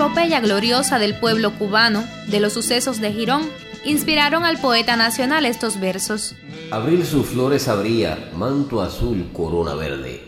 epopeya 0.00 0.40
gloriosa 0.40 0.98
del 0.98 1.14
pueblo 1.14 1.58
cubano, 1.58 2.06
de 2.28 2.40
los 2.40 2.54
sucesos 2.54 3.02
de 3.02 3.12
Girón, 3.12 3.42
inspiraron 3.84 4.46
al 4.46 4.58
poeta 4.58 4.96
nacional 4.96 5.44
estos 5.44 5.78
versos. 5.78 6.34
Abril 6.70 7.04
sus 7.04 7.26
flores 7.26 7.68
abría, 7.68 8.30
manto 8.34 8.80
azul, 8.80 9.28
corona 9.34 9.74
verde, 9.74 10.22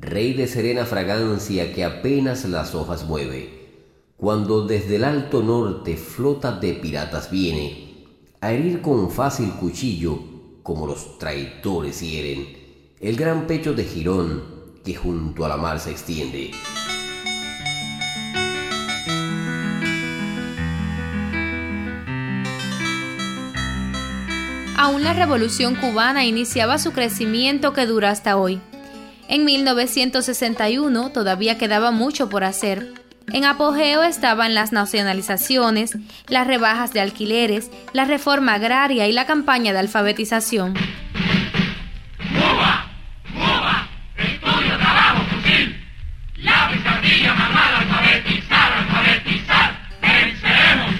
rey 0.00 0.32
de 0.32 0.48
serena 0.48 0.86
fragancia 0.86 1.72
que 1.72 1.84
apenas 1.84 2.44
las 2.46 2.74
hojas 2.74 3.04
mueve, 3.04 3.84
cuando 4.16 4.66
desde 4.66 4.96
el 4.96 5.04
alto 5.04 5.40
norte 5.40 5.96
flota 5.96 6.50
de 6.50 6.74
piratas 6.74 7.30
viene, 7.30 8.08
a 8.40 8.52
herir 8.52 8.82
con 8.82 9.08
fácil 9.08 9.52
cuchillo, 9.52 10.18
como 10.64 10.84
los 10.84 11.18
traidores 11.18 12.00
hieren, 12.00 12.58
el 12.98 13.14
gran 13.14 13.46
pecho 13.46 13.72
de 13.72 13.84
Girón 13.84 14.42
que 14.84 14.96
junto 14.96 15.44
a 15.44 15.48
la 15.48 15.56
mar 15.56 15.78
se 15.78 15.92
extiende. 15.92 16.50
Aún 24.76 25.04
la 25.04 25.12
revolución 25.12 25.74
cubana 25.74 26.24
iniciaba 26.24 26.78
su 26.78 26.92
crecimiento 26.92 27.72
que 27.72 27.86
dura 27.86 28.10
hasta 28.10 28.36
hoy. 28.36 28.60
En 29.28 29.44
1961 29.44 31.10
todavía 31.10 31.58
quedaba 31.58 31.90
mucho 31.90 32.28
por 32.28 32.44
hacer. 32.44 32.92
En 33.32 33.44
apogeo 33.44 34.02
estaban 34.02 34.54
las 34.54 34.72
nacionalizaciones, 34.72 35.96
las 36.28 36.46
rebajas 36.46 36.92
de 36.92 37.00
alquileres, 37.00 37.70
la 37.92 38.04
reforma 38.04 38.54
agraria 38.54 39.06
y 39.06 39.12
la 39.12 39.26
campaña 39.26 39.72
de 39.72 39.78
alfabetización. 39.78 40.74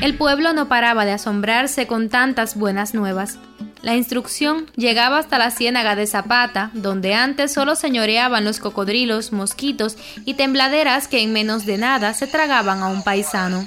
El 0.00 0.14
pueblo 0.14 0.52
no 0.52 0.66
paraba 0.66 1.04
de 1.04 1.12
asombrarse 1.12 1.86
con 1.86 2.08
tantas 2.08 2.56
buenas 2.56 2.92
nuevas. 2.92 3.38
La 3.82 3.96
instrucción 3.96 4.70
llegaba 4.76 5.18
hasta 5.18 5.38
la 5.38 5.50
ciénaga 5.50 5.96
de 5.96 6.06
Zapata, 6.06 6.70
donde 6.72 7.14
antes 7.14 7.52
solo 7.52 7.74
señoreaban 7.74 8.44
los 8.44 8.60
cocodrilos, 8.60 9.32
mosquitos 9.32 9.96
y 10.24 10.34
tembladeras 10.34 11.08
que 11.08 11.20
en 11.20 11.32
menos 11.32 11.66
de 11.66 11.78
nada 11.78 12.14
se 12.14 12.28
tragaban 12.28 12.80
a 12.80 12.86
un 12.86 13.02
paisano. 13.02 13.64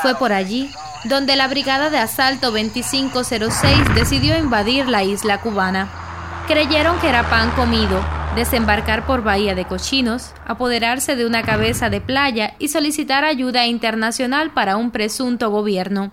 Fue 0.00 0.14
por 0.14 0.32
allí 0.32 0.70
donde 1.04 1.34
la 1.34 1.48
Brigada 1.48 1.90
de 1.90 1.98
Asalto 1.98 2.52
2506 2.52 3.94
decidió 3.96 4.38
invadir 4.38 4.86
la 4.86 5.02
isla 5.02 5.40
cubana. 5.40 5.88
Creyeron 6.46 7.00
que 7.00 7.08
era 7.08 7.28
pan 7.28 7.50
comido, 7.52 8.00
desembarcar 8.36 9.06
por 9.06 9.24
Bahía 9.24 9.56
de 9.56 9.64
Cochinos, 9.64 10.34
apoderarse 10.46 11.16
de 11.16 11.26
una 11.26 11.42
cabeza 11.42 11.90
de 11.90 12.00
playa 12.00 12.54
y 12.60 12.68
solicitar 12.68 13.24
ayuda 13.24 13.66
internacional 13.66 14.52
para 14.52 14.76
un 14.76 14.92
presunto 14.92 15.50
gobierno 15.50 16.12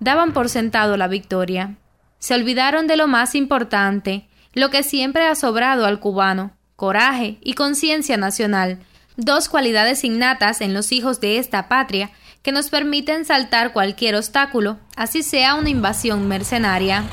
daban 0.00 0.32
por 0.32 0.48
sentado 0.48 0.96
la 0.96 1.08
victoria. 1.08 1.76
Se 2.18 2.34
olvidaron 2.34 2.86
de 2.86 2.96
lo 2.96 3.06
más 3.08 3.34
importante, 3.34 4.28
lo 4.54 4.70
que 4.70 4.82
siempre 4.82 5.26
ha 5.26 5.34
sobrado 5.34 5.86
al 5.86 6.00
cubano, 6.00 6.52
coraje 6.76 7.38
y 7.42 7.54
conciencia 7.54 8.16
nacional, 8.16 8.80
dos 9.16 9.48
cualidades 9.48 10.04
innatas 10.04 10.60
en 10.60 10.74
los 10.74 10.92
hijos 10.92 11.20
de 11.20 11.38
esta 11.38 11.68
patria 11.68 12.10
que 12.42 12.52
nos 12.52 12.70
permiten 12.70 13.24
saltar 13.24 13.72
cualquier 13.72 14.14
obstáculo, 14.14 14.78
así 14.96 15.22
sea 15.22 15.54
una 15.54 15.70
invasión 15.70 16.28
mercenaria. 16.28 17.04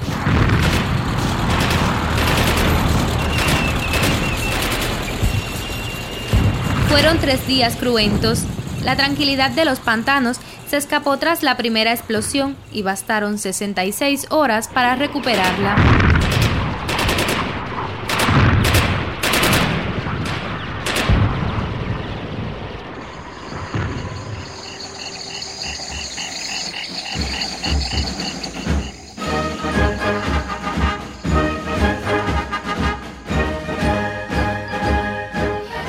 Fueron 6.87 7.19
tres 7.19 7.45
días 7.45 7.75
cruentos. 7.75 8.43
La 8.83 8.95
tranquilidad 8.95 9.49
de 9.51 9.65
los 9.65 9.79
pantanos 9.79 10.39
escapó 10.77 11.17
tras 11.17 11.43
la 11.43 11.57
primera 11.57 11.91
explosión 11.91 12.55
y 12.71 12.81
bastaron 12.81 13.37
66 13.37 14.27
horas 14.31 14.67
para 14.67 14.95
recuperarla. 14.95 16.14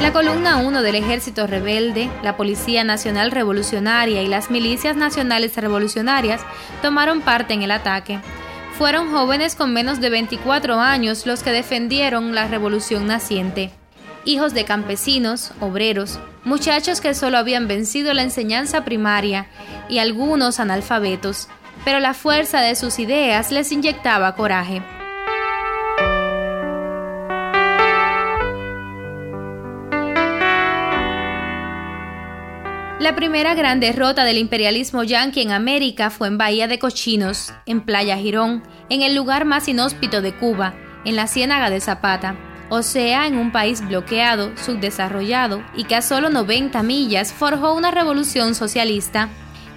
La 0.07 0.13
columna 0.13 0.59
1 0.59 0.83
del 0.83 0.95
ejército 0.95 1.49
rebelde, 1.49 2.09
la 2.23 2.37
Policía 2.37 2.85
Nacional 2.85 3.33
Revolucionaria 3.33 4.23
y 4.23 4.29
las 4.29 4.53
milicias 4.53 4.95
nacionales 4.95 5.57
revolucionarias 5.57 6.43
tomaron 6.81 7.23
parte 7.23 7.55
en 7.55 7.63
el 7.63 7.73
ataque. 7.73 8.21
Fueron 8.79 9.11
jóvenes 9.11 9.57
con 9.57 9.73
menos 9.73 10.01
de 10.01 10.09
24 10.09 10.79
años 10.79 11.27
los 11.27 11.43
que 11.43 11.51
defendieron 11.51 12.37
la 12.37 12.47
revolución 12.47 13.09
naciente. 13.09 13.73
Hijos 14.25 14.55
de 14.55 14.65
campesinos, 14.65 15.51
obreros, 15.59 16.21
muchachos 16.45 17.01
que 17.01 17.13
solo 17.13 17.37
habían 17.37 17.67
vencido 17.67 18.15
la 18.15 18.23
enseñanza 18.23 18.85
primaria 18.85 19.49
y 19.89 19.99
algunos 19.99 20.61
analfabetos, 20.61 21.49
pero 21.85 21.99
la 21.99 22.15
fuerza 22.15 22.61
de 22.61 22.77
sus 22.77 23.01
ideas 23.01 23.51
les 23.51 23.73
inyectaba 23.73 24.37
coraje. 24.37 24.83
La 33.07 33.15
primera 33.15 33.55
gran 33.55 33.79
derrota 33.79 34.25
del 34.25 34.37
imperialismo 34.37 35.05
yanqui 35.05 35.41
en 35.41 35.53
América 35.53 36.11
fue 36.11 36.27
en 36.27 36.39
Bahía 36.39 36.67
de 36.67 36.81
Cochinos, 36.81 37.53
en 37.65 37.83
Playa 37.83 38.17
Girón, 38.17 38.65
en 38.89 39.03
el 39.03 39.15
lugar 39.15 39.45
más 39.45 39.69
inhóspito 39.69 40.23
de 40.23 40.35
Cuba, 40.35 40.75
en 41.05 41.15
la 41.15 41.29
Ciénaga 41.29 41.71
de 41.71 41.81
Zapata, 41.81 42.35
o 42.69 42.83
sea, 42.83 43.29
en 43.29 43.39
un 43.39 43.53
país 43.53 43.87
bloqueado, 43.87 44.51
subdesarrollado 44.57 45.63
y 45.77 45.85
que 45.85 45.95
a 45.95 46.03
solo 46.03 46.31
90 46.31 46.83
millas 46.83 47.33
forjó 47.33 47.75
una 47.75 47.93
revolución 47.93 48.57
socialista. 48.57 49.29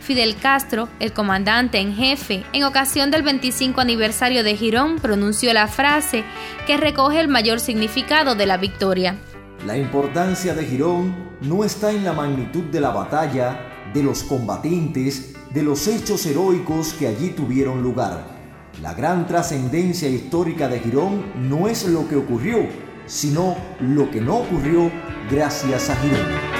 Fidel 0.01 0.35
Castro, 0.35 0.89
el 0.99 1.13
comandante 1.13 1.77
en 1.77 1.93
jefe, 1.93 2.43
en 2.51 2.63
ocasión 2.63 3.11
del 3.11 3.21
25 3.21 3.79
aniversario 3.79 4.43
de 4.43 4.57
Girón, 4.57 4.97
pronunció 4.97 5.53
la 5.53 5.67
frase 5.67 6.23
que 6.65 6.77
recoge 6.77 7.19
el 7.19 7.27
mayor 7.27 7.59
significado 7.59 8.33
de 8.33 8.47
la 8.47 8.57
victoria. 8.57 9.17
La 9.65 9.77
importancia 9.77 10.53
de 10.53 10.65
Girón 10.65 11.13
no 11.41 11.65
está 11.65 11.91
en 11.91 12.05
la 12.05 12.13
magnitud 12.13 12.63
de 12.63 12.79
la 12.79 12.91
batalla, 12.91 13.91
de 13.93 14.03
los 14.03 14.23
combatientes, 14.23 15.33
de 15.53 15.63
los 15.63 15.85
hechos 15.87 16.25
heroicos 16.25 16.93
que 16.93 17.07
allí 17.07 17.31
tuvieron 17.31 17.83
lugar. 17.83 18.23
La 18.81 18.93
gran 18.93 19.27
trascendencia 19.27 20.07
histórica 20.07 20.69
de 20.69 20.79
Girón 20.79 21.49
no 21.49 21.67
es 21.67 21.85
lo 21.85 22.07
que 22.07 22.15
ocurrió, 22.15 22.67
sino 23.05 23.57
lo 23.81 24.09
que 24.09 24.21
no 24.21 24.37
ocurrió 24.37 24.89
gracias 25.29 25.89
a 25.89 25.95
Girón. 25.97 26.59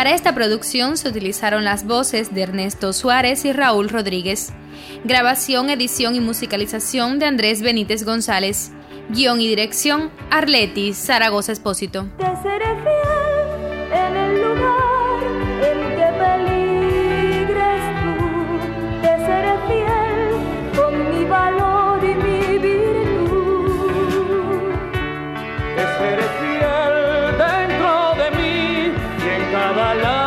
Para 0.00 0.14
esta 0.14 0.34
producción 0.34 0.96
se 0.96 1.10
utilizaron 1.10 1.62
las 1.62 1.86
voces 1.86 2.32
de 2.32 2.40
Ernesto 2.40 2.94
Suárez 2.94 3.44
y 3.44 3.52
Raúl 3.52 3.90
Rodríguez. 3.90 4.50
Grabación, 5.04 5.68
edición 5.68 6.14
y 6.14 6.20
musicalización 6.20 7.18
de 7.18 7.26
Andrés 7.26 7.60
Benítez 7.60 8.06
González. 8.06 8.72
Guión 9.10 9.42
y 9.42 9.48
dirección, 9.48 10.10
Arleti 10.30 10.94
Zaragoza 10.94 11.52
Espósito. 11.52 12.08
Babylon. 29.72 30.19